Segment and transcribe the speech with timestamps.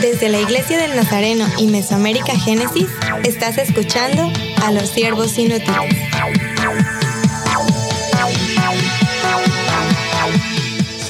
[0.00, 2.88] Desde la Iglesia del Nazareno y Mesoamérica Génesis,
[3.24, 4.30] estás escuchando
[4.64, 5.94] a los siervos inútiles.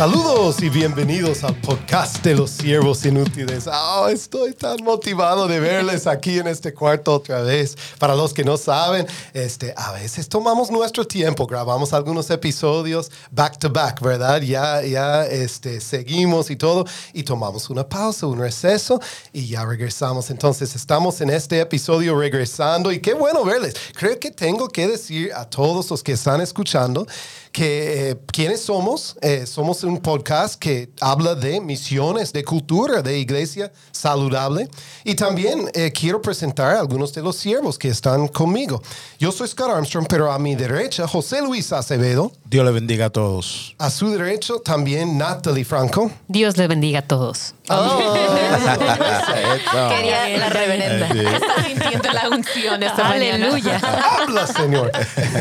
[0.00, 3.68] Saludos y bienvenidos al podcast de los siervos inútiles.
[3.70, 7.76] Oh, estoy tan motivado de verles aquí en este cuarto otra vez.
[7.98, 13.58] Para los que no saben, este, a veces tomamos nuestro tiempo, grabamos algunos episodios back
[13.58, 14.40] to back, ¿verdad?
[14.40, 19.02] Ya, ya este, seguimos y todo, y tomamos una pausa, un receso,
[19.34, 20.30] y ya regresamos.
[20.30, 23.74] Entonces, estamos en este episodio regresando, y qué bueno verles.
[23.94, 27.06] Creo que tengo que decir a todos los que están escuchando,
[27.52, 29.16] que eh, quiénes somos.
[29.22, 34.68] Eh, somos un podcast que habla de misiones, de cultura, de iglesia saludable.
[35.04, 38.82] Y también eh, quiero presentar a algunos de los siervos que están conmigo.
[39.18, 42.32] Yo soy Scott Armstrong, pero a mi derecha, José Luis Acevedo.
[42.44, 43.74] Dios le bendiga a todos.
[43.78, 46.10] A su derecho, también Natalie Franco.
[46.28, 47.54] Dios le bendiga a todos.
[47.68, 48.14] Oh.
[49.90, 51.06] Quería la reverenda.
[51.06, 53.10] Está sintiendo la unción esta.
[53.10, 53.80] Aleluya.
[53.80, 54.90] Habla, Señor.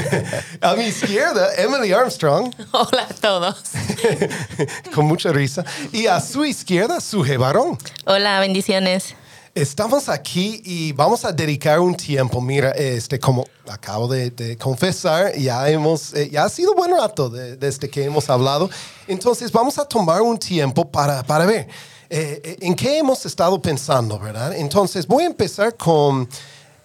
[0.61, 1.98] a mi izquierda, Emily Armstrong.
[2.71, 3.57] Hola a todos.
[4.95, 5.65] con mucha risa.
[5.91, 7.77] Y a su izquierda, su varón.
[8.05, 9.15] Hola, bendiciones.
[9.53, 12.39] Estamos aquí y vamos a dedicar un tiempo.
[12.39, 17.29] Mira, este, como acabo de, de confesar, ya hemos, eh, ya ha sido buen rato
[17.29, 18.69] de- desde que hemos hablado.
[19.07, 21.67] Entonces, vamos a tomar un tiempo para, para ver
[22.09, 24.55] eh, eh, en qué hemos estado pensando, ¿verdad?
[24.55, 26.29] Entonces, voy a empezar con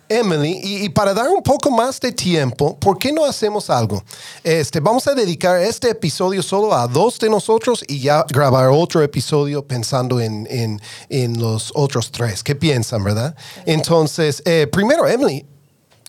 [0.08, 4.02] Emily y, y para dar un poco más de tiempo, ¿por qué no hacemos algo?
[4.42, 9.02] Este, vamos a dedicar este episodio solo a dos de nosotros y ya grabar otro
[9.02, 12.42] episodio pensando en, en, en los otros tres.
[12.42, 13.34] ¿Qué piensan, verdad?
[13.66, 15.46] Entonces, eh, primero, Emily,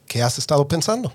[0.08, 1.12] ¿qué has estado pensando?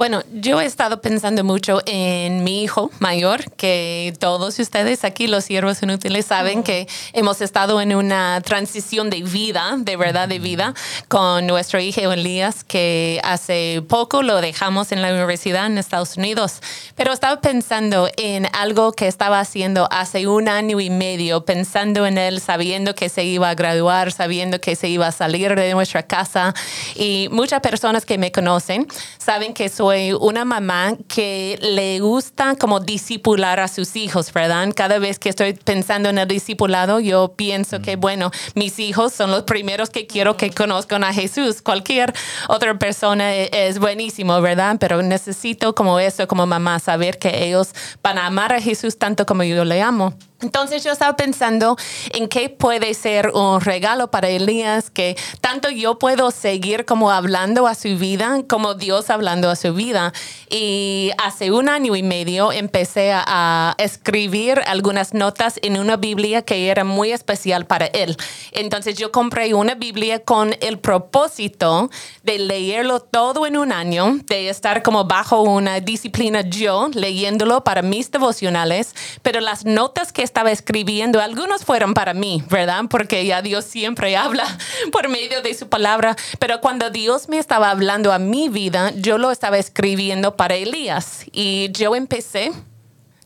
[0.00, 5.44] Bueno, yo he estado pensando mucho en mi hijo mayor, que todos ustedes aquí, los
[5.44, 10.72] siervos inútiles, saben que hemos estado en una transición de vida, de verdad de vida,
[11.08, 16.62] con nuestro hijo Elías, que hace poco lo dejamos en la universidad en Estados Unidos.
[16.96, 22.16] Pero estaba pensando en algo que estaba haciendo hace un año y medio, pensando en
[22.16, 26.04] él, sabiendo que se iba a graduar, sabiendo que se iba a salir de nuestra
[26.04, 26.54] casa.
[26.94, 28.86] Y muchas personas que me conocen
[29.18, 34.68] saben que soy una mamá que le gusta como discipular a sus hijos, ¿verdad?
[34.74, 39.30] Cada vez que estoy pensando en el discipulado, yo pienso que, bueno, mis hijos son
[39.30, 41.62] los primeros que quiero que conozcan a Jesús.
[41.62, 42.12] Cualquier
[42.48, 44.76] otra persona e- es buenísimo, ¿verdad?
[44.78, 47.70] Pero necesito como eso, como mamá, saber que ellos
[48.02, 50.14] van a amar a Jesús tanto como yo le amo.
[50.42, 51.76] Entonces yo estaba pensando
[52.12, 57.66] en qué puede ser un regalo para Elías que tanto yo puedo seguir como hablando
[57.66, 60.12] a su vida como Dios hablando a su vida.
[60.48, 66.68] Y hace un año y medio empecé a, escribir algunas notas en una Biblia que
[66.68, 68.16] era muy especial para él.
[68.52, 71.90] Entonces yo compré una Biblia con el propósito
[72.22, 77.82] de leerlo todo en un año, de estar como bajo una disciplina yo leyéndolo para
[77.82, 82.84] mis devocionales, pero las notas que estaba escribiendo, algunos fueron para mí, ¿verdad?
[82.88, 84.46] Porque ya Dios siempre habla
[84.92, 89.18] por medio de su palabra, pero cuando Dios me estaba hablando a mi vida, yo
[89.18, 92.52] lo estaba escribiendo para Elías y yo empecé,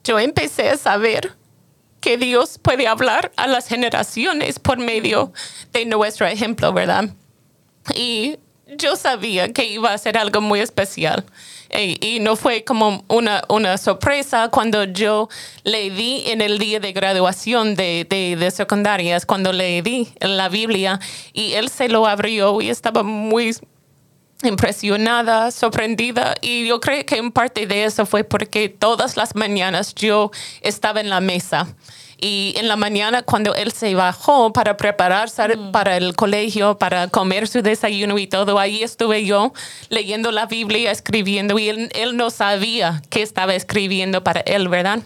[0.02, 1.34] yo empecé a saber
[2.00, 5.30] que Dios puede hablar a las generaciones por medio
[5.72, 7.10] de nuestro ejemplo, ¿verdad?
[7.94, 8.38] Y
[8.78, 11.26] yo sabía que iba a ser algo muy especial.
[11.76, 15.28] Y, no fue como una, una sorpresa cuando yo
[15.64, 20.48] le di en el día de graduación de, de, de secundarias, cuando le di la
[20.48, 21.00] Biblia
[21.32, 23.56] y él se lo abrió y estaba muy
[24.42, 26.34] impresionada, sorprendida.
[26.40, 30.30] Y yo creo que en parte de eso fue porque todas las mañanas yo
[30.60, 31.74] estaba en la mesa
[32.20, 37.48] y en la mañana cuando él se bajó para prepararse para el colegio, para comer
[37.48, 39.52] su desayuno y todo, ahí estuve yo
[39.88, 45.00] leyendo la Biblia, escribiendo y él, él no sabía que estaba escribiendo para él, ¿verdad?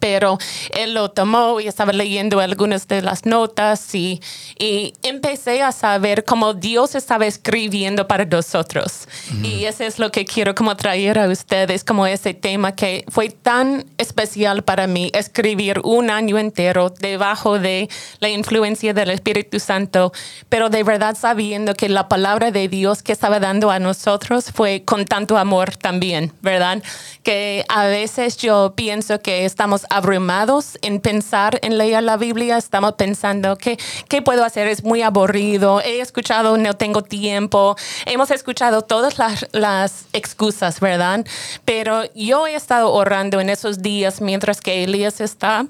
[0.00, 0.38] Pero
[0.70, 4.20] él lo tomó y estaba leyendo algunas de las notas y,
[4.58, 9.08] y empecé a saber cómo Dios estaba escribiendo para nosotros.
[9.42, 13.30] Y eso es lo que quiero como traer a ustedes, como ese tema que fue
[13.30, 17.88] tan especial para mí, escribir un año entero debajo de
[18.20, 20.12] la influencia del Espíritu Santo,
[20.48, 24.82] pero de verdad sabiendo que la palabra de Dios que estaba dando a nosotros fue
[24.84, 26.82] con tanto amor también, ¿verdad?
[27.22, 32.56] Que a veces yo pienso que estamos abrumados en pensar en leer la Biblia.
[32.56, 34.66] Estamos pensando, ¿qué, qué puedo hacer?
[34.68, 35.80] Es muy aburrido.
[35.80, 37.76] He escuchado, no tengo tiempo.
[38.06, 41.24] Hemos escuchado todas las, las excusas, ¿verdad?
[41.64, 45.66] Pero yo he estado orando en esos días mientras que Elías está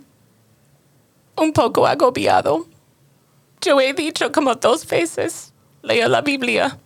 [1.37, 2.67] un poco agobiado.
[3.61, 6.79] Yo he dicho como dos veces, lea la Biblia.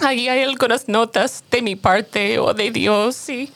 [0.00, 3.50] Ahí hay algunas notas de mi parte o de Dios y,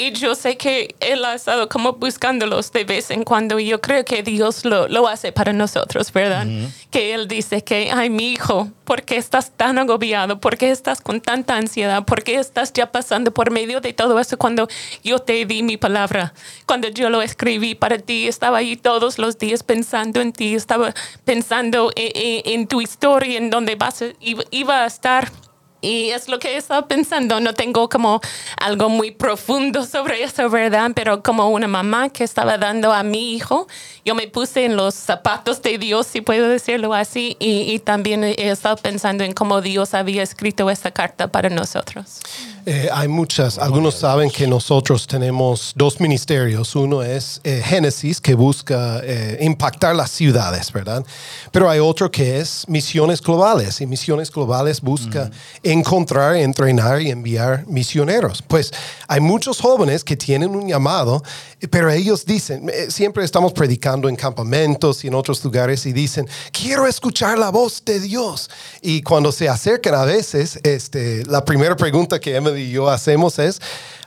[0.00, 3.80] y yo sé que Él ha estado como buscándolos de vez en cuando y yo
[3.80, 6.46] creo que Dios lo, lo hace para nosotros, ¿verdad?
[6.90, 10.40] Que Él dice que, ay, mi hijo, ¿por qué estás tan agobiado?
[10.40, 12.04] ¿Por qué estás con tanta ansiedad?
[12.04, 14.66] ¿Por qué estás ya pasando por medio de todo eso cuando
[15.04, 16.32] yo te di mi palabra?
[16.66, 20.94] Cuando yo lo escribí para ti, estaba ahí todos los días pensando en ti, estaba
[21.24, 24.02] pensando en, en- en tu historia, en donde vas
[24.50, 25.30] iba a estar.
[25.80, 27.40] Y es lo que estaba pensando.
[27.40, 28.20] No tengo como
[28.56, 30.90] algo muy profundo sobre eso, ¿verdad?
[30.94, 33.66] Pero como una mamá que estaba dando a mi hijo,
[34.04, 38.24] yo me puse en los zapatos de Dios, si puedo decirlo así, y, y también
[38.24, 42.20] he estado pensando en cómo Dios había escrito esta carta para nosotros.
[42.66, 43.58] Eh, hay muchas.
[43.58, 46.76] Algunos saben que nosotros tenemos dos ministerios.
[46.76, 51.04] Uno es eh, Génesis, que busca eh, impactar las ciudades, ¿verdad?
[51.52, 53.80] Pero hay otro que es Misiones Globales.
[53.80, 55.30] Y Misiones Globales busca
[55.72, 58.42] encontrar, entrenar y enviar misioneros.
[58.42, 58.72] Pues
[59.08, 61.22] hay muchos jóvenes que tienen un llamado,
[61.70, 66.28] pero ellos dicen, eh, siempre estamos predicando en campamentos y en otros lugares y dicen,
[66.52, 68.50] quiero escuchar la voz de Dios.
[68.80, 73.38] Y cuando se acercan a veces, este, la primera pregunta que Emily y yo hacemos
[73.38, 73.60] es,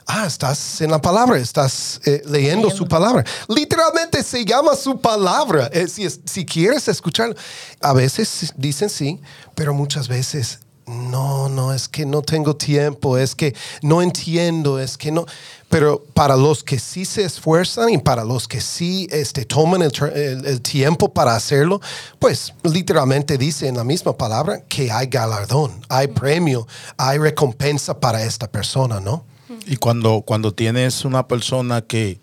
[0.06, 3.24] ah, estás en la palabra, estás eh, leyendo su palabra.
[3.48, 5.70] Literalmente se llama su palabra.
[5.72, 7.34] Eh, si, si quieres escucharlo,
[7.80, 9.20] a veces dicen sí,
[9.54, 14.96] pero muchas veces no, no, es que no tengo tiempo, es que no entiendo, es
[14.98, 15.24] que no.
[15.70, 19.90] Pero para los que sí se esfuerzan y para los que sí este, toman el,
[19.92, 21.80] tra- el- el tiempo para hacerlo,
[22.18, 26.66] pues literalmente dice en la misma palabra que hay galardón, hay premio,
[26.96, 29.24] hay recompensa para esta persona, ¿no?
[29.66, 32.20] Y cuando, cuando tienes una persona que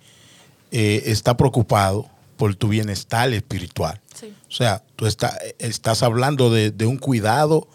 [0.72, 4.34] eh, está preocupado por tu bienestar espiritual, Sí.
[4.48, 7.68] o sea, tú está- estás hablando de, de un cuidado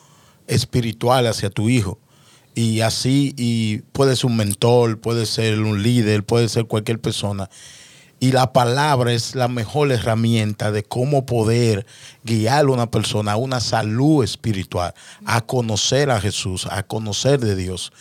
[0.46, 1.98] espiritual hacia tu hijo.
[2.54, 7.50] Y así, y puede ser un mentor, puede ser un líder, puede ser cualquier persona.
[8.18, 11.84] Y la palabra es la mejor herramienta de cómo poder
[12.24, 14.94] guiar a una persona a una salud espiritual,
[15.26, 17.92] a conocer a Jesús, a conocer de Dios.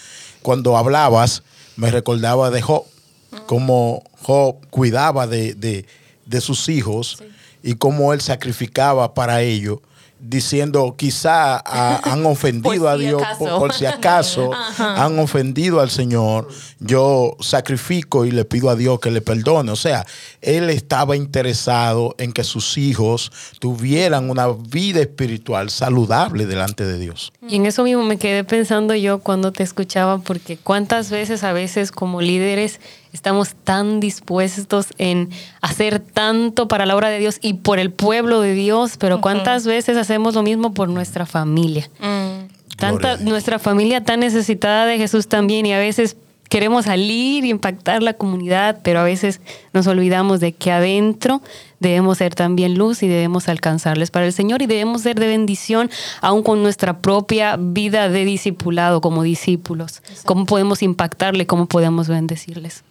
[0.41, 1.43] Cuando hablabas,
[1.75, 2.85] me recordaba de Job,
[3.45, 5.85] cómo Job cuidaba de, de-
[6.25, 7.21] de sus hijos
[7.61, 9.79] y cómo él sacrificaba para ellos,
[10.19, 11.61] diciendo quizá
[11.99, 16.47] han ofendido a Dios por, por si acaso han ofendido al Señor,
[16.79, 19.71] yo sacrifico y le pido a Dios que le perdone.
[19.71, 20.05] O sea,
[20.41, 27.33] él estaba interesado en que sus hijos tuvieran una vida espiritual saludable delante de Dios.
[27.47, 31.53] Y en eso mismo me quedé pensando yo cuando te escuchaba, porque cuántas veces a
[31.53, 32.79] veces como líderes
[33.15, 35.29] estamos tan dispuestos en
[35.61, 39.65] hacer tanto para la obra de Dios y por el pueblo de Dios, pero cuántas
[39.65, 41.89] veces hacemos lo mismo por nuestra familia.
[42.77, 43.29] Tanta, Dios.
[43.29, 46.17] nuestra familia tan necesitada de Jesús también y a veces
[46.49, 49.39] queremos salir y impactar la comunidad, pero a veces
[49.73, 51.41] nos olvidamos de que adentro
[51.79, 55.89] debemos ser también luz y debemos alcanzarles para el Señor y debemos ser de bendición
[56.19, 60.01] aún con nuestra propia vida de discipulado como discípulos.
[60.25, 61.47] ¿Cómo podemos impactarle?
[61.47, 62.83] ¿Cómo podemos bendecirles?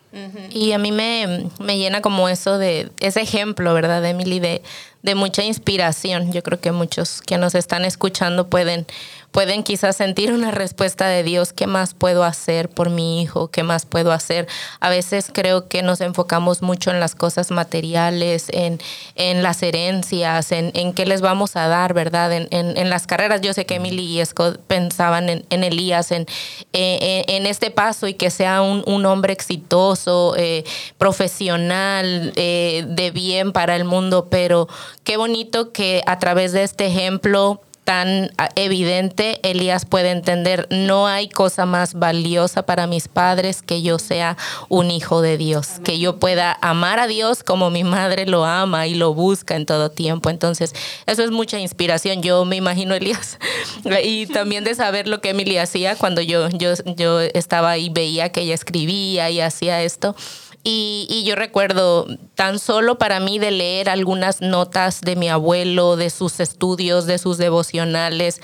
[0.51, 4.39] Y a mí me, me llena como eso de ese ejemplo, ¿verdad, Emily?
[4.39, 4.63] De,
[5.03, 6.33] de mucha inspiración.
[6.33, 8.87] Yo creo que muchos que nos están escuchando pueden,
[9.35, 11.53] pueden quizás sentir una respuesta de Dios.
[11.53, 13.49] ¿Qué más puedo hacer por mi hijo?
[13.49, 14.47] ¿Qué más puedo hacer?
[14.79, 18.81] A veces creo que nos enfocamos mucho en las cosas materiales, en,
[19.17, 22.33] en las herencias, en, en qué les vamos a dar, ¿verdad?
[22.33, 23.41] En, en, en las carreras.
[23.41, 26.27] Yo sé que Emily y Scott pensaban en, en Elías, en,
[26.73, 30.63] eh, en este paso y que sea un, un hombre exitoso, eh,
[30.97, 34.69] profesional, eh, de bien para el mundo, pero
[35.03, 41.07] qué bonito que a través de este ejemplo tan ah, evidente, Elías puede entender, no
[41.07, 44.37] hay cosa más valiosa para mis padres que yo sea
[44.69, 48.87] un hijo de Dios, que yo pueda amar a Dios como mi madre lo ama
[48.87, 50.31] y lo busca en todo tiempo.
[50.31, 50.75] Entonces,
[51.07, 52.23] eso es mucha inspiración.
[52.23, 53.39] Yo me imagino Elías
[54.03, 58.31] y también de saber lo que Emily hacía cuando yo, yo, yo estaba ahí, veía
[58.31, 60.17] que ella escribía y hacía esto.
[60.65, 65.97] Y, y yo recuerdo tan solo para mí de leer algunas notas de mi abuelo,
[65.97, 68.41] de sus estudios, de sus devocionales,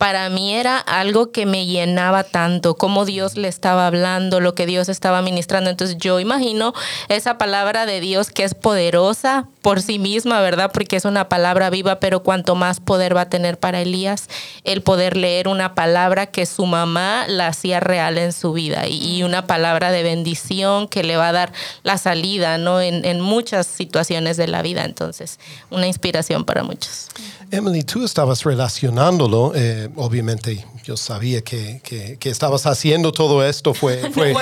[0.00, 4.64] para mí era algo que me llenaba tanto, cómo Dios le estaba hablando, lo que
[4.64, 5.68] Dios estaba ministrando.
[5.68, 6.72] Entonces yo imagino
[7.10, 10.70] esa palabra de Dios que es poderosa por sí misma, ¿verdad?
[10.72, 14.28] Porque es una palabra viva, pero cuanto más poder va a tener para Elías
[14.64, 19.20] el poder leer una palabra que su mamá la hacía real en su vida y,
[19.20, 21.52] una palabra de bendición que le va a dar
[21.82, 22.80] la salida, ¿no?
[22.80, 24.84] En, en muchas situaciones de la vida.
[24.84, 25.38] Entonces,
[25.68, 27.08] una inspiración para muchos.
[27.52, 34.10] Emily, tú estabas relacionándolo, eh, obviamente yo sabía que, que, estabas haciendo todo esto, fue,
[34.12, 34.34] fue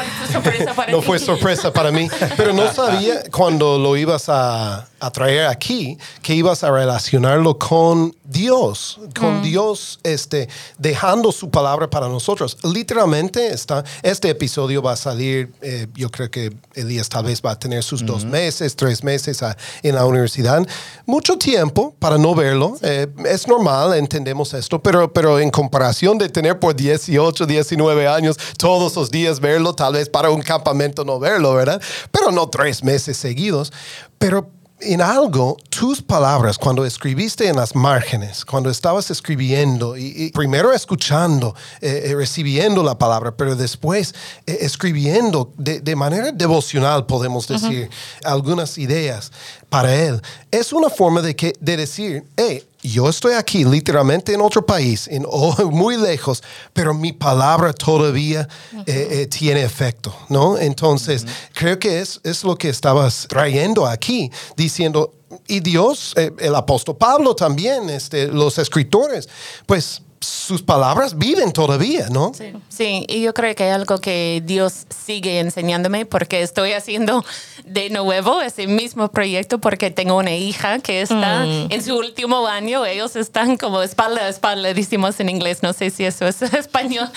[0.91, 5.99] no fue sorpresa para mí, pero no sabía cuando lo ibas a, a traer aquí
[6.23, 9.43] que ibas a relacionarlo con Dios, con mm.
[9.43, 12.59] Dios este, dejando su palabra para nosotros.
[12.63, 17.53] Literalmente está, este episodio va a salir, eh, yo creo que Elías tal vez va
[17.53, 19.41] a tener sus dos meses, tres meses
[19.83, 20.67] en la universidad.
[21.07, 26.29] Mucho tiempo para no verlo, eh, es normal, entendemos esto, pero, pero en comparación de
[26.29, 31.19] tener por 18, 19 años todos los días verlo, tal vez para un campamento no
[31.19, 31.81] verlo, ¿verdad?
[32.11, 33.73] Pero no tres meses seguidos.
[34.19, 34.51] Pero
[34.81, 41.55] en algo, tus palabras, cuando escribiste en las márgenes, cuando estabas escribiendo y, primero escuchando,
[41.81, 44.15] eh, eh, recibiendo la palabra, pero después
[44.47, 47.91] eh, escribiendo de, manera devocional, podemos decir,
[48.25, 49.33] algunas ideas
[49.69, 54.41] para él, es una forma de, que, de decir, hey, yo estoy aquí literalmente en
[54.41, 55.27] otro país, en,
[55.71, 56.43] muy lejos,
[56.73, 58.49] pero mi palabra todavía
[58.87, 60.59] eh, eh, tiene efecto, ¿no?
[60.59, 65.13] Entonces, creo que es, es lo que estabas trayendo aquí, diciendo,
[65.47, 69.29] y Dios, eh, el apóstol Pablo también, este, los escritores,
[69.67, 72.33] pues sus palabras viven todavía, ¿no?
[72.69, 73.05] Sí.
[73.09, 77.25] y yo creo que hay algo que Dios sigue enseñándome porque estoy haciendo
[77.65, 81.67] de nuevo ese mismo proyecto porque tengo una hija que está mm.
[81.71, 82.85] en su último año.
[82.85, 87.09] Ellos están como espalda a espalda, decimos en inglés, no sé si eso es español,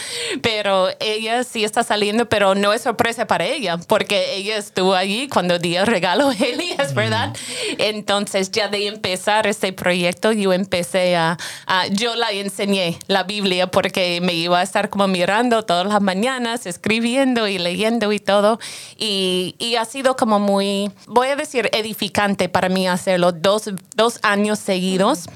[0.42, 5.28] pero ella sí está saliendo, pero no es sorpresa para ella porque ella estuvo allí
[5.28, 7.30] cuando dio regalo a Elías, ¿verdad?
[7.30, 7.76] Mm.
[7.80, 13.68] Entonces ya de empezar este proyecto yo empecé a, a yo la enseñé la Biblia
[13.68, 18.60] porque me iba a estar como mirando todas las mañanas, escribiendo y leyendo y todo.
[18.98, 24.60] Y, ha sido como muy, voy a decir, edificante para mí hacerlo dos, dos años
[24.60, 25.28] seguidos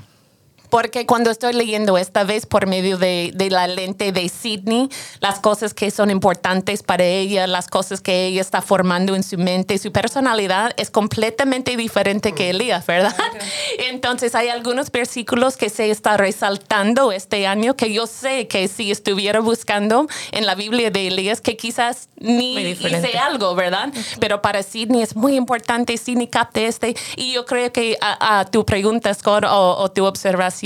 [0.76, 4.90] porque cuando estoy leyendo esta vez por medio de, de, la lente de Sydney,
[5.22, 9.38] las cosas que son importantes para ella, las cosas que ella está formando en su
[9.38, 13.16] mente, su personalidad es completamente diferente que Elías, ¿verdad?
[13.90, 18.92] Entonces hay algunos versículos que se está resaltando este año que yo sé que si
[18.92, 23.94] estuviera buscando en la Biblia de Elías, que quizás ni hice algo, ¿verdad?
[24.20, 26.98] Pero para Sydney es muy importante, Sydney capte este.
[27.16, 30.65] Y yo creo que a, tu pregunta, Scott, o tu observación,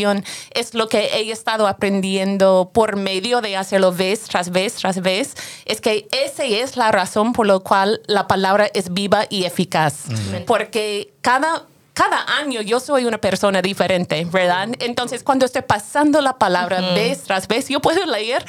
[0.52, 5.34] es lo que he estado aprendiendo por medio de hacerlo vez tras vez tras vez,
[5.66, 10.06] es que esa es la razón por la cual la palabra es viva y eficaz.
[10.46, 11.66] Porque cada
[12.00, 14.70] cada año yo soy una persona diferente, ¿verdad?
[14.80, 18.46] Entonces, cuando estoy pasando la palabra vez tras vez, yo puedo leer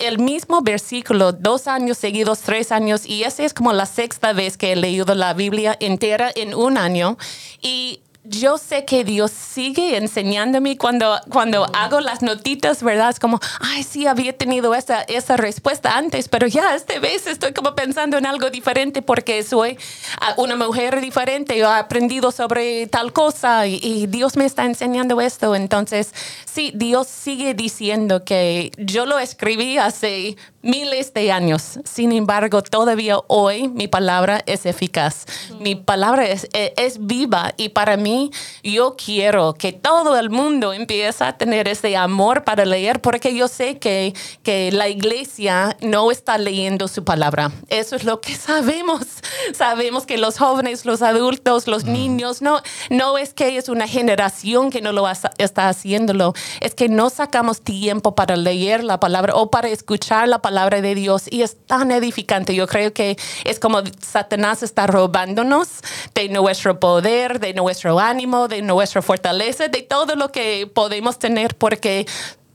[0.00, 4.56] el mismo versículo dos años seguidos, tres años, y esa es como la sexta vez
[4.56, 7.16] que he leído la Biblia entera en un año.
[7.62, 13.10] Y yo sé que Dios sigue enseñándome cuando, cuando hago las notitas, ¿verdad?
[13.10, 17.54] Es como, ay, sí, había tenido esa, esa respuesta antes, pero ya esta vez estoy
[17.54, 19.78] como pensando en algo diferente porque soy
[20.20, 24.66] ah, una mujer diferente, yo he aprendido sobre tal cosa y, y Dios me está
[24.66, 25.54] enseñando esto.
[25.54, 26.12] Entonces,
[26.44, 31.78] sí, Dios sigue diciendo que yo lo escribí hace miles de años.
[31.84, 35.24] Sin embargo, todavía hoy mi palabra es eficaz.
[35.58, 38.30] Mi palabra es, e, es, viva y para mí
[38.62, 43.48] yo quiero que todo el mundo empiece a tener ese amor para leer porque yo
[43.48, 47.50] sé que, que la iglesia no está leyendo su palabra.
[47.68, 49.06] Eso es lo que sabemos.
[49.54, 51.92] Sabemos que los jóvenes, los adultos, los mm.
[51.92, 56.88] niños, no, no es que es una generación que no lo está haciéndolo, es que
[56.88, 61.26] no sacamos tiempo para leer la palabra o para escuchar la palabra palabra de Dios
[61.30, 62.56] y es tan edificante.
[62.56, 65.68] Yo creo que es como Satanás está robándonos
[66.12, 71.54] de nuestro poder, de nuestro ánimo, de nuestra fortaleza, de todo lo que podemos tener
[71.54, 72.04] porque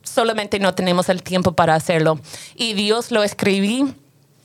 [0.03, 2.19] solamente no tenemos el tiempo para hacerlo.
[2.53, 3.95] Y Dios lo escribí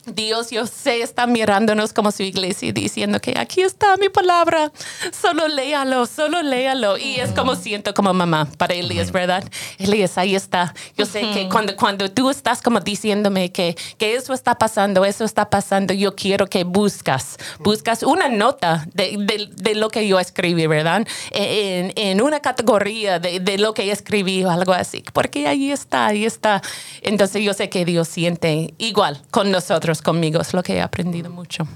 [0.05, 4.71] Dios, yo sé, está mirándonos como su iglesia y diciendo que aquí está mi palabra,
[5.11, 6.97] solo léalo, solo léalo.
[6.97, 9.43] Y es como siento como mamá para Elías, ¿verdad?
[9.77, 10.73] Elías, ahí está.
[10.97, 15.23] Yo sé que cuando, cuando tú estás como diciéndome que, que eso está pasando, eso
[15.23, 20.19] está pasando, yo quiero que buscas, buscas una nota de, de, de lo que yo
[20.19, 21.05] escribí, ¿verdad?
[21.29, 26.07] En, en una categoría de, de lo que escribí o algo así, porque ahí está,
[26.07, 26.63] ahí está.
[27.03, 31.31] Entonces yo sé que Dios siente igual con nosotros conmigo, es lo que he aprendido
[31.31, 31.67] mucho.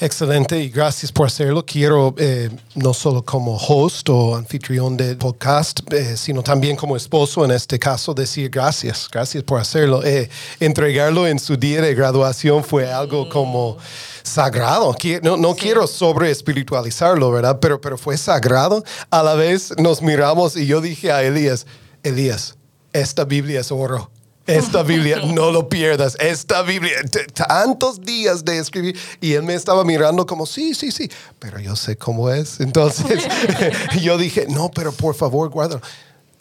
[0.00, 1.64] Excelente y gracias por hacerlo.
[1.64, 7.44] Quiero eh, no solo como host o anfitrión del podcast, eh, sino también como esposo
[7.44, 10.02] en este caso decir gracias, gracias por hacerlo.
[10.04, 10.28] Eh,
[10.58, 13.76] entregarlo en su día de graduación fue algo como
[14.24, 14.96] sagrado.
[15.22, 17.60] No, no quiero sobre espiritualizarlo, ¿verdad?
[17.60, 18.82] Pero, pero fue sagrado.
[19.10, 21.68] A la vez nos miramos y yo dije a Elías,
[22.02, 22.56] Elías,
[22.92, 24.10] esta Biblia es oro.
[24.46, 26.16] Esta Biblia, no lo pierdas.
[26.20, 26.92] Esta Biblia,
[27.34, 28.98] tantos días de escribir.
[29.20, 32.60] Y él me estaba mirando como, sí, sí, sí, pero yo sé cómo es.
[32.60, 33.24] Entonces
[34.02, 35.80] yo dije, no, pero por favor, guárdalo.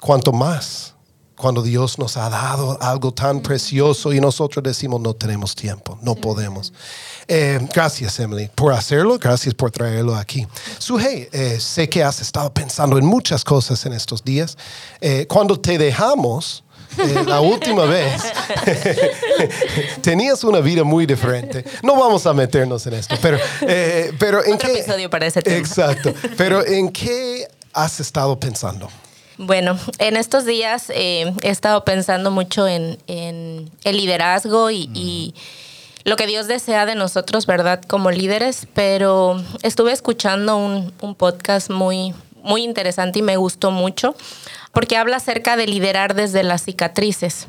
[0.01, 0.93] Cuanto más,
[1.37, 6.15] cuando Dios nos ha dado algo tan precioso y nosotros decimos, no tenemos tiempo, no
[6.15, 6.73] podemos.
[7.27, 9.17] Eh, gracias, Emily, por hacerlo.
[9.17, 10.45] Gracias por traerlo aquí.
[10.77, 14.57] Sujei, eh, sé que has estado pensando en muchas cosas en estos días.
[14.99, 16.63] Eh, cuando te dejamos,
[16.97, 18.21] eh, la última vez
[20.01, 21.63] tenías una vida muy diferente.
[21.81, 25.41] No vamos a meternos en esto, pero, eh, pero en Otro qué episodio para ese
[25.41, 25.57] tema.
[25.57, 26.13] Exacto.
[26.37, 28.89] Pero en qué has estado pensando?
[29.37, 35.33] Bueno, en estos días eh, he estado pensando mucho en, en el liderazgo y, y
[36.03, 37.81] lo que Dios desea de nosotros, ¿verdad?
[37.87, 44.15] Como líderes, pero estuve escuchando un, un podcast muy, muy interesante y me gustó mucho
[44.71, 47.47] porque habla acerca de liderar desde las cicatrices.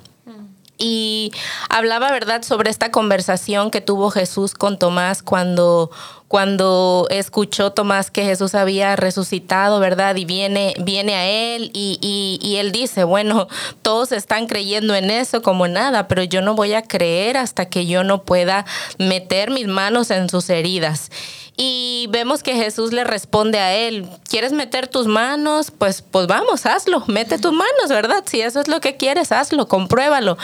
[0.76, 1.30] Y
[1.68, 5.90] hablaba, ¿verdad?, sobre esta conversación que tuvo Jesús con Tomás cuando,
[6.28, 10.16] cuando escuchó Tomás que Jesús había resucitado, ¿verdad?
[10.16, 11.98] Y viene, viene a él y,
[12.42, 13.46] y, él dice, bueno,
[13.82, 17.86] todos están creyendo en eso como nada, pero yo no voy a creer hasta que
[17.86, 18.64] yo no pueda
[18.98, 21.10] meter mis manos en sus heridas.
[21.56, 25.70] Y vemos que Jesús le responde a él, ¿quieres meter tus manos?
[25.70, 28.24] Pues, pues vamos, hazlo, mete tus manos, ¿verdad?
[28.26, 30.36] Si eso es lo que quieres, hazlo, compruébalo.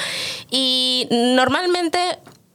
[0.51, 1.99] Y normalmente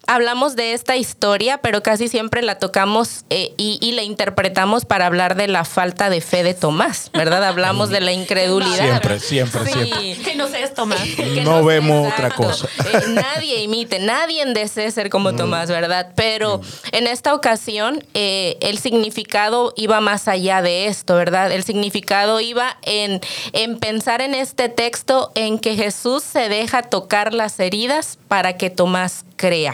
[0.07, 5.05] hablamos de esta historia, pero casi siempre la tocamos eh, y, y, la interpretamos para
[5.05, 7.43] hablar de la falta de fe de Tomás, ¿verdad?
[7.45, 9.01] Hablamos de la incredulidad.
[9.01, 9.71] Siempre, siempre, Sí.
[9.73, 10.15] siempre.
[10.31, 10.99] Que no sé es Tomás.
[11.01, 12.67] Que No vemos otra cosa.
[12.85, 16.11] Eh, nadie imite, nadie desee ser como Tomás, ¿verdad?
[16.15, 21.51] Pero en esta ocasión eh, el significado iba más allá de esto, ¿verdad?
[21.51, 23.21] El significado iba en,
[23.53, 28.69] en pensar en este texto en que Jesús se deja tocar las heridas para que
[28.69, 29.73] Tomás crea.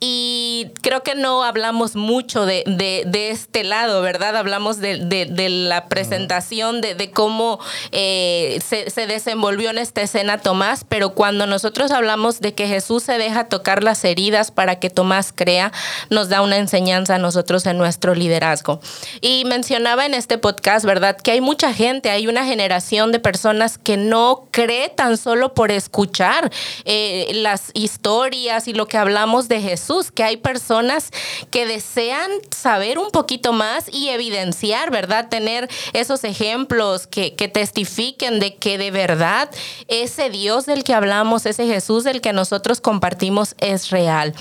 [0.00, 4.36] Y creo que no hablamos mucho de, de- de este lado, ¿verdad?
[4.36, 7.58] Hablamos de, de- la presentación, de, de cómo
[7.92, 13.02] eh, se, se desenvolvió en esta escena Tomás, pero cuando nosotros hablamos de que Jesús
[13.02, 15.72] se deja tocar las heridas para que Tomás crea,
[16.10, 18.80] nos da una enseñanza a nosotros en nuestro liderazgo.
[19.20, 21.16] Y mencionaba en este podcast, ¿verdad?
[21.16, 25.70] Que hay mucha gente, hay una generación de personas que no cree tan solo por
[25.70, 26.50] escuchar
[26.84, 31.10] eh, las historias y lo que hablamos de Jesús, que hay personas
[31.50, 35.28] que desean saber un poquito más y evidenciar, ¿verdad?
[35.28, 39.50] Tener esos ejemplos que, que testifiquen de que de verdad
[39.88, 44.34] ese Dios del que hablamos, ese Jesús del que nosotros compartimos es real.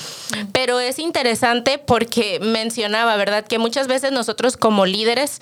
[0.52, 3.46] Pero es interesante porque mencionaba, ¿verdad?
[3.46, 5.40] Que muchas veces nosotros como líderes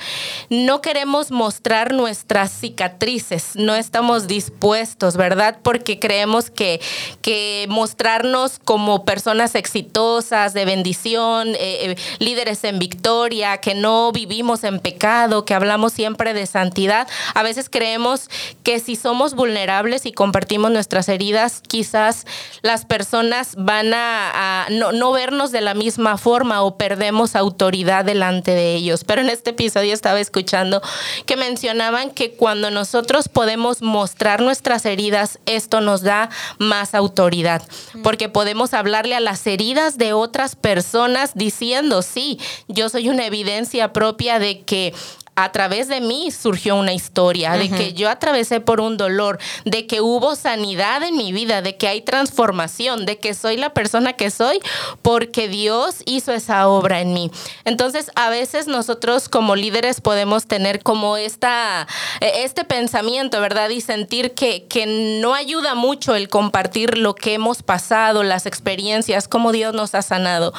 [0.49, 5.57] no queremos mostrar nuestras cicatrices, no estamos dispuestos, ¿verdad?
[5.63, 6.79] Porque creemos que,
[7.21, 14.65] que mostrarnos como personas exitosas, de bendición, eh, eh, líderes en victoria, que no vivimos
[14.65, 18.29] en pecado, que hablamos siempre de santidad, a veces creemos
[18.63, 22.25] que si somos vulnerables y compartimos nuestras heridas, quizás
[22.61, 28.03] las personas van a, a no, no vernos de la misma forma o perdemos autoridad
[28.03, 29.05] delante de ellos.
[29.05, 30.81] Pero en este episodio estaba escuchando
[31.25, 37.61] que mencionaban que cuando nosotros podemos mostrar nuestras heridas, esto nos da más autoridad,
[38.03, 43.93] porque podemos hablarle a las heridas de otras personas diciendo, sí, yo soy una evidencia
[43.93, 44.93] propia de que
[45.35, 49.85] a través de mí surgió una historia, de que yo atravesé por un dolor, de
[49.85, 54.13] que hubo sanidad en mi vida, de que hay transformación, de que soy la persona
[54.13, 54.59] que soy
[55.01, 57.31] porque Dios hizo esa obra en mí.
[57.65, 61.87] Entonces, a veces nosotros como líderes podemos tener como esta,
[62.21, 63.69] e, este pensamiento, ¿verdad?
[63.69, 64.85] Y sentir que, que
[65.21, 70.01] no ayuda mucho el compartir lo que hemos pasado, las experiencias, cómo Dios nos ha
[70.01, 70.53] sanado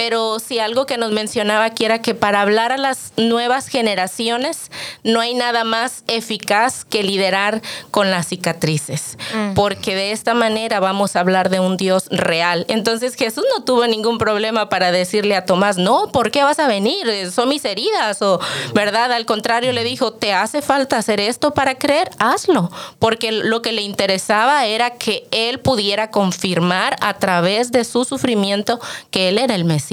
[0.00, 4.70] pero si algo que nos mencionaba aquí era que para hablar a las nuevas generaciones
[5.04, 7.60] no hay nada más eficaz que liderar
[7.90, 9.52] con las cicatrices, mm.
[9.52, 12.64] porque de esta manera vamos a hablar de un Dios real.
[12.68, 16.66] Entonces Jesús no tuvo ningún problema para decirle a Tomás, no, ¿por qué vas a
[16.66, 17.30] venir?
[17.30, 18.40] Son mis heridas, o
[18.72, 22.08] verdad, al contrario le dijo, ¿te hace falta hacer esto para creer?
[22.18, 28.06] Hazlo, porque lo que le interesaba era que él pudiera confirmar a través de su
[28.06, 29.89] sufrimiento que él era el Mesías.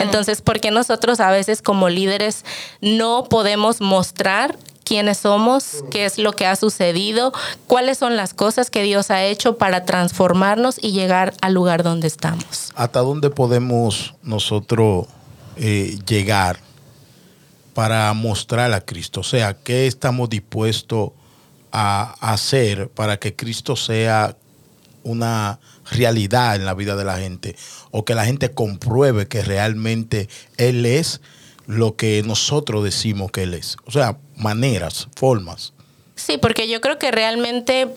[0.00, 2.44] Entonces, ¿por qué nosotros a veces como líderes
[2.80, 7.32] no podemos mostrar quiénes somos, qué es lo que ha sucedido,
[7.66, 12.06] cuáles son las cosas que Dios ha hecho para transformarnos y llegar al lugar donde
[12.06, 12.70] estamos.
[12.74, 15.06] ¿Hasta dónde podemos nosotros
[15.56, 16.58] eh, llegar
[17.72, 19.20] para mostrar a Cristo?
[19.20, 21.10] O sea, ¿qué estamos dispuestos
[21.72, 24.36] a hacer para que Cristo sea
[25.04, 27.56] una realidad en la vida de la gente
[27.90, 31.20] o que la gente compruebe que realmente Él es
[31.66, 33.76] lo que nosotros decimos que Él es.
[33.86, 35.72] O sea, maneras, formas.
[36.16, 37.88] Sí, porque yo creo que realmente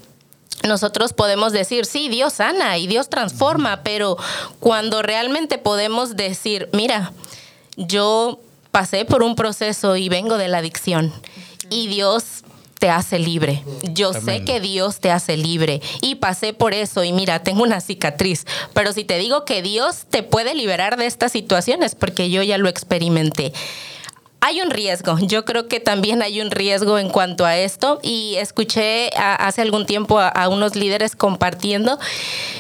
[0.68, 4.18] nosotros podemos decir, sí, Dios sana y Dios transforma, pero
[4.60, 7.14] cuando realmente podemos decir, mira,
[7.76, 8.40] yo
[8.72, 11.14] pasé por un proceso y vengo de la adicción
[11.70, 12.44] y Dios
[12.80, 13.64] te hace libre.
[13.94, 17.82] Yo sé que Dios te hace libre y pasé por eso y mira, tengo una
[17.82, 22.44] cicatriz, pero si te digo que Dios te puede liberar de estas situaciones porque yo
[22.44, 23.54] ya lo experimenté.
[24.40, 28.00] Hay un riesgo, yo creo que también hay un riesgo en cuanto a esto.
[28.04, 32.00] Y escuché hace algún tiempo a, unos líderes compartiendo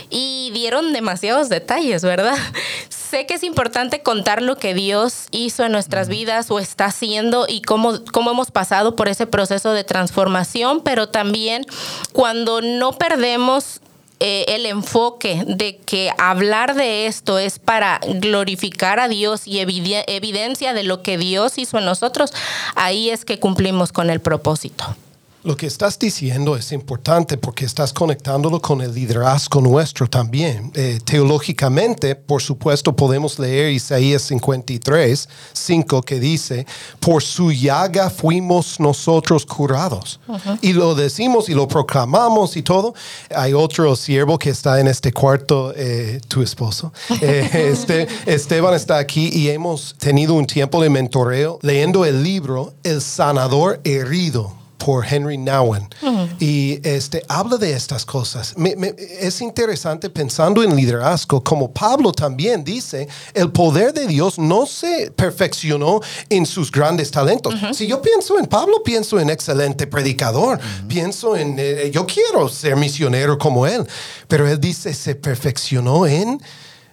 [0.09, 2.35] y dieron demasiados detalles, ¿verdad?
[2.89, 7.45] sé que es importante contar lo que Dios hizo en nuestras vidas o está haciendo
[7.47, 11.65] y cómo, cómo hemos pasado por ese proceso de transformación, pero también
[12.11, 13.79] cuando no perdemos
[14.19, 20.73] eh, el enfoque de que hablar de esto es para glorificar a Dios y evidencia
[20.73, 22.33] de lo que Dios hizo en nosotros,
[22.75, 24.95] ahí es que cumplimos con el propósito.
[25.43, 30.71] Lo que estás diciendo es importante porque estás conectándolo con el liderazgo nuestro también.
[30.73, 36.65] Eh, teológicamente, por supuesto, podemos leer Isaías 53, 5, que dice,
[36.99, 40.19] por su llaga fuimos nosotros curados.
[40.61, 42.95] Y lo decimos y lo proclamamos y todo.
[43.33, 46.91] Hay otro siervo que está en este cuarto, eh, tu esposo.
[47.21, 52.73] Eh, este, Esteban está aquí y hemos tenido un tiempo de mentoreo leyendo el libro
[52.83, 55.85] El sanador herido por Henry Nowen.
[56.39, 58.55] Y este, habla de estas cosas.
[59.19, 65.11] es interesante pensando en liderazgo, como Pablo también dice, el poder de Dios no se
[65.11, 67.53] perfeccionó en sus grandes talentos.
[67.73, 72.77] Si yo pienso en Pablo, pienso en excelente predicador, pienso en, eh, yo quiero ser
[72.77, 73.85] misionero como él,
[74.29, 76.41] pero él dice, se perfeccionó en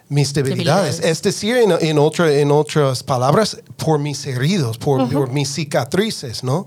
[0.09, 1.01] mis debilidades.
[1.01, 6.67] Es decir, en, en, en otras palabras, por mis heridos, por, mis cicatrices, ¿no?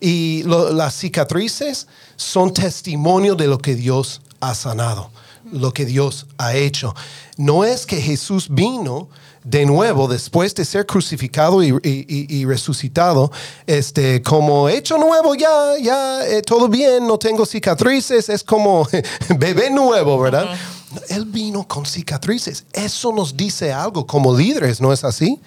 [0.00, 5.10] Y las cicatrices son testimonio de lo que Dios ha sanado,
[5.52, 6.94] lo que Dios ha hecho.
[7.36, 9.08] No es que Jesús vino
[9.44, 13.30] de nuevo después de ser crucificado y, resucitado,
[13.66, 18.88] este, como hecho nuevo, ya, ya, eh, todo bien, no tengo cicatrices, es como
[19.38, 20.56] bebé nuevo, ¿verdad?
[21.08, 22.64] Él vino con cicatrices.
[22.72, 25.40] Eso nos dice algo como líderes, ¿no es así?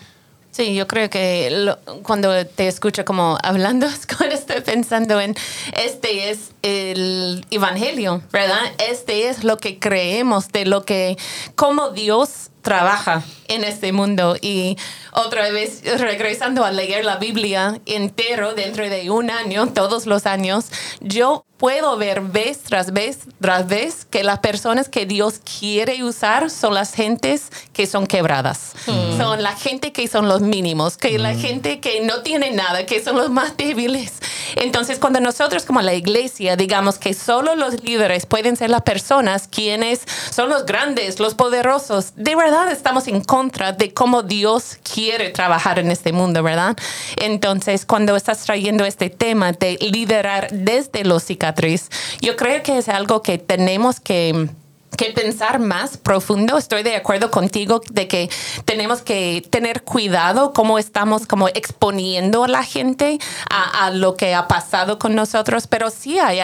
[0.51, 3.85] Sí, yo creo que cuando te escucho como hablando,
[4.31, 5.35] estoy pensando en
[5.73, 8.59] este es el evangelio, ¿verdad?
[8.77, 11.17] Este es lo que creemos de lo que,
[11.55, 14.37] como Dios trabaja en este mundo.
[14.41, 14.75] Y
[15.13, 20.65] otra vez, regresando a leer la Biblia entero dentro de un año, todos los años,
[20.99, 26.49] yo puedo ver vez tras vez tras vez que las personas que Dios quiere usar
[26.49, 28.73] son las gentes que son quebradas.
[28.87, 29.17] Mm.
[29.17, 31.39] Son la gente que son los mínimos, que la mm.
[31.39, 34.13] gente que no tiene nada, que son los más débiles.
[34.55, 39.47] Entonces, cuando nosotros como la iglesia digamos que solo los líderes pueden ser las personas
[39.47, 45.29] quienes son los grandes, los poderosos, de verdad estamos en contra de cómo Dios quiere
[45.29, 46.77] trabajar en este mundo, ¿verdad?
[47.17, 51.89] Entonces, cuando estás trayendo este tema de liderar desde los cicatrices,
[52.21, 54.49] yo creo que es algo que tenemos que
[54.97, 56.57] que pensar más profundo.
[56.57, 58.29] Estoy de acuerdo contigo de que
[58.65, 63.17] tenemos que tener cuidado cómo estamos como exponiendo a la gente
[63.49, 66.39] a, a lo que ha pasado con nosotros, pero sí hay,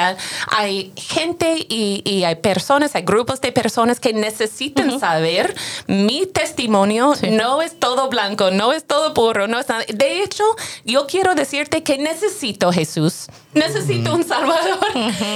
[0.48, 5.54] hay gente y, y hay personas, hay grupos de personas que necesitan saber
[5.88, 9.84] mi testimonio no es todo blanco, no es todo puro, no es nada.
[9.94, 10.44] De hecho,
[10.86, 14.94] yo quiero decirte que necesito Jesús, necesito un Salvador,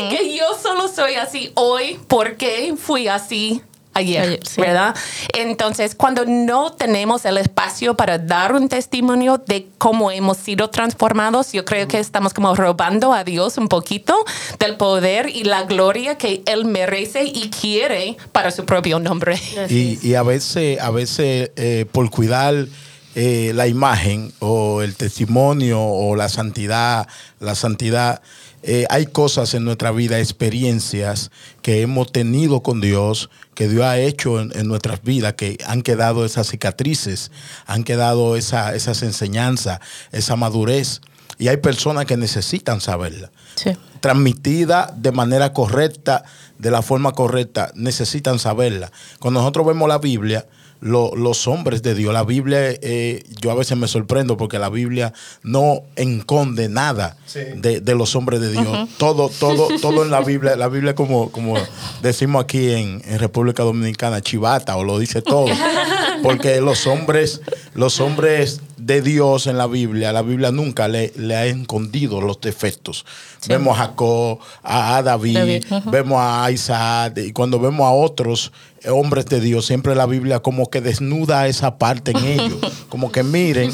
[0.09, 4.61] que yo solo soy así hoy porque fui así ayer, Ayer, sí.
[4.61, 4.95] ¿verdad?
[5.33, 11.51] Entonces, cuando no tenemos el espacio para dar un testimonio de cómo hemos sido transformados,
[11.51, 14.15] yo creo que estamos como robando a Dios un poquito
[14.59, 19.39] del poder y la gloria que Él merece y quiere para su propio nombre.
[19.69, 22.67] Y, y a veces, a veces eh, por cuidar
[23.15, 27.07] eh, la imagen o el testimonio o la santidad,
[27.39, 28.21] la santidad,
[28.61, 33.97] eh, hay cosas en nuestra vida, experiencias que hemos tenido con Dios, que Dios ha
[33.97, 37.31] hecho en, en nuestras vidas, que han quedado esas cicatrices,
[37.65, 39.79] han quedado esa, esas enseñanzas,
[40.11, 41.01] esa madurez.
[41.37, 43.71] Y hay personas que necesitan saberla Sí.
[44.01, 46.23] transmitida de manera correcta,
[46.57, 48.91] de la forma correcta, necesitan saberla.
[49.19, 50.45] Cuando nosotros vemos la Biblia,
[50.81, 54.69] lo- los hombres de Dios, la Biblia, eh, yo a veces me sorprendo porque la
[54.69, 55.13] Biblia
[55.43, 57.39] no enconde nada Sí.
[57.55, 58.89] de, de los hombres de Dios.
[58.97, 61.55] Todo, todo, todo en la Biblia, la Biblia como, como
[62.01, 65.47] decimos aquí en, en República Dominicana, chivata, o lo dice todo.
[66.23, 67.41] Porque los hombres,
[67.75, 72.41] los hombres de Dios en la Biblia, la Biblia nunca le, le ha escondido los
[72.41, 73.05] defectos.
[73.47, 78.89] Vemos a Jacob, a, a David, vemos a Isaac, y cuando vemos a otros eh,
[78.89, 82.57] hombres de Dios, siempre la Biblia como que desnuda esa parte en ellos.
[82.89, 83.71] Como que miren,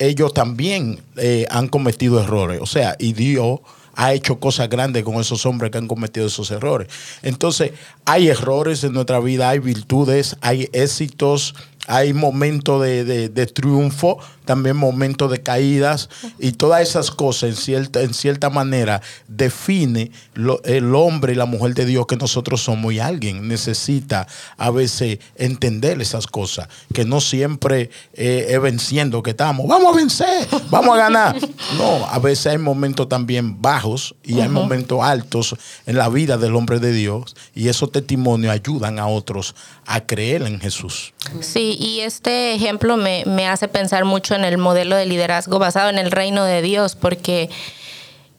[0.00, 2.60] ellos también eh, han cometido errores.
[2.60, 3.60] O sea, y Dios
[3.94, 6.88] ha hecho cosas grandes con esos hombres que han cometido esos errores.
[7.22, 7.70] Entonces,
[8.04, 11.54] hay errores en nuestra vida, hay virtudes, hay éxitos,
[11.86, 17.56] hay momentos de, de- de triunfo, también momentos de caídas, y todas esas cosas en
[17.56, 22.62] cierta, en cierta manera define lo- el hombre y la mujer de Dios que nosotros
[22.62, 29.22] somos y alguien necesita a veces entender esas cosas, que no siempre eh, es venciendo
[29.22, 31.36] que estamos, vamos a vencer, vamos a ganar.
[31.78, 36.54] No, a veces hay momentos también bajos y hay momentos altos en la vida del
[36.54, 41.12] hombre de Dios y esos testimonios ayudan a otros a creer en Jesús.
[41.40, 45.90] Sí, y este ejemplo me, me hace pensar mucho en el modelo de liderazgo basado
[45.90, 47.50] en el reino de Dios, porque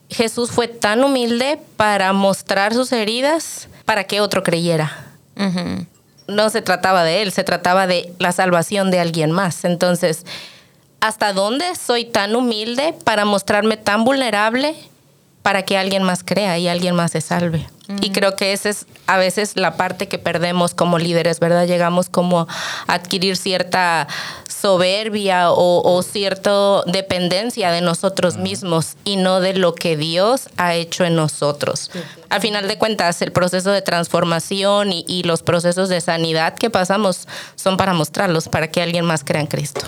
[0.09, 5.05] Jesús fue tan humilde para mostrar sus heridas para que otro creyera.
[6.27, 9.63] No se trataba de él, se trataba de la salvación de alguien más.
[9.65, 10.25] Entonces,
[10.99, 14.75] ¿hasta dónde soy tan humilde para mostrarme tan vulnerable
[15.47, 17.69] para que alguien más crea y alguien más se salve?
[18.01, 21.65] Y creo que esa es a veces la parte que perdemos como líderes, ¿verdad?
[21.65, 24.09] Llegamos como a adquirir cierta
[24.45, 30.75] soberbia o, o cierta dependencia de nosotros mismos y no de lo que Dios ha
[30.75, 31.91] hecho en nosotros.
[32.27, 36.69] Al final de cuentas, el proceso de transformación y, y los procesos de sanidad que
[36.69, 39.87] pasamos son para mostrarlos, para que alguien más crea en Cristo.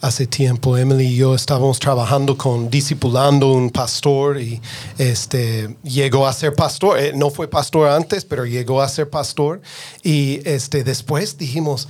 [0.00, 4.62] Hace tiempo Emily y yo estábamos trabajando con discipulando un pastor y
[4.96, 7.00] este llegó a ser pastor.
[7.00, 9.60] Eh, no fue pastor antes, pero llegó a ser pastor
[10.04, 11.88] y este después dijimos